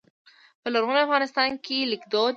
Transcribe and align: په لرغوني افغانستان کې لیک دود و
په 0.61 0.67
لرغوني 0.73 1.01
افغانستان 1.05 1.49
کې 1.65 1.77
لیک 1.91 2.03
دود 2.11 2.27
و 2.27 2.29